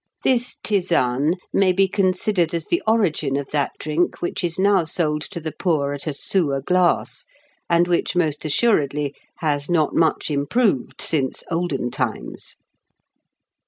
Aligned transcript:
This 0.23 0.57
tisane 0.63 1.35
may 1.53 1.71
be 1.71 1.87
considered 1.87 2.55
as 2.55 2.65
the 2.65 2.81
origin 2.87 3.35
of 3.37 3.51
that 3.51 3.73
drink 3.77 4.19
which 4.19 4.43
is 4.43 4.57
now 4.57 4.83
sold 4.83 5.21
to 5.29 5.39
the 5.39 5.51
poor 5.51 5.93
at 5.93 6.07
a 6.07 6.13
sous 6.15 6.55
a 6.55 6.59
glass, 6.61 7.23
and 7.69 7.87
which 7.87 8.15
most 8.15 8.43
assuredly 8.43 9.13
has 9.41 9.69
not 9.69 9.93
much 9.93 10.31
improved 10.31 11.01
since 11.03 11.43
olden 11.51 11.91
times. 11.91 12.55